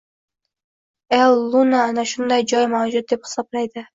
El 1.17 1.33
Luna 1.51 1.83
ana 1.91 2.07
shunday 2.13 2.47
joy 2.53 2.65
mavjud, 2.75 3.09
deb 3.15 3.31
hisoblaydi 3.31 3.87